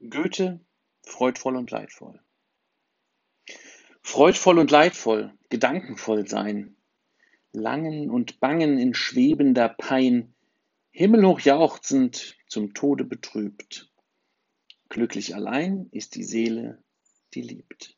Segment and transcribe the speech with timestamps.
[0.00, 0.60] Goethe,
[1.02, 2.20] freudvoll und leidvoll.
[4.02, 6.76] Freudvoll und leidvoll, gedankenvoll sein,
[7.52, 10.34] langen und bangen in schwebender Pein,
[10.90, 13.90] himmelhoch jauchzend, zum Tode betrübt.
[14.88, 16.82] Glücklich allein ist die Seele,
[17.34, 17.95] die liebt.